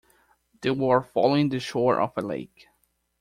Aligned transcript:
They 0.61 0.71
were 0.71 1.03
following 1.03 1.49
the 1.49 1.59
shore 1.59 2.01
of 2.01 2.13
a 2.17 2.21
lake. 2.21 2.67